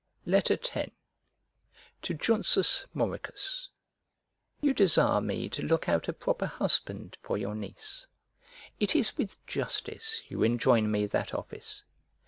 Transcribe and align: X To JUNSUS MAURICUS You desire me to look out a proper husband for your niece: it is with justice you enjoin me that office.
X 0.25 0.51
To 2.01 2.13
JUNSUS 2.15 2.87
MAURICUS 2.95 3.69
You 4.59 4.73
desire 4.73 5.21
me 5.21 5.47
to 5.49 5.61
look 5.61 5.87
out 5.87 6.07
a 6.07 6.13
proper 6.13 6.47
husband 6.47 7.15
for 7.19 7.37
your 7.37 7.53
niece: 7.53 8.07
it 8.79 8.95
is 8.95 9.15
with 9.15 9.45
justice 9.45 10.23
you 10.27 10.41
enjoin 10.41 10.89
me 10.89 11.05
that 11.05 11.35
office. 11.35 11.83